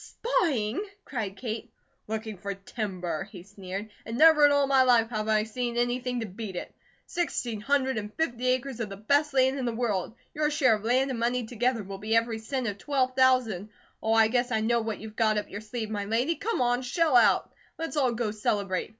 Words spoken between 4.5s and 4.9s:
all my